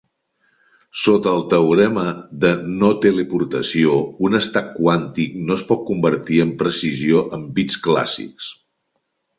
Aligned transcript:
Sota 1.01 1.33
el 1.39 1.43
teorema 1.51 2.05
de 2.45 2.51
no-teleportació, 2.85 4.01
un 4.31 4.39
estat 4.41 4.73
quàntic 4.81 5.37
no 5.51 5.61
es 5.61 5.67
pot 5.71 5.87
convertir 5.93 6.43
amb 6.47 6.61
precisió 6.65 7.25
en 7.39 7.47
bits 7.61 7.83
clàssics. 7.89 8.53